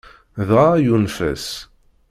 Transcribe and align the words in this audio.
Dɣa, 0.47 0.69
yunef-as. 0.85 1.47